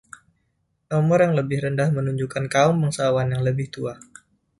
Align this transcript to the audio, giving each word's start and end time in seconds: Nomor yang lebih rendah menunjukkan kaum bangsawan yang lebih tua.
Nomor 0.89 1.19
yang 1.25 1.33
lebih 1.39 1.57
rendah 1.63 1.89
menunjukkan 1.97 2.45
kaum 2.53 2.75
bangsawan 2.83 3.27
yang 3.37 3.43
lebih 3.49 3.67
tua. 3.75 3.93